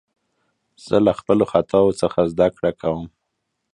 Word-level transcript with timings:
زه 0.87 0.97
له 1.05 1.11
خپلو 1.19 1.43
خطاوو 1.51 1.97
څخه 2.01 2.19
زدکړه 2.31 2.71
کوم. 2.81 3.01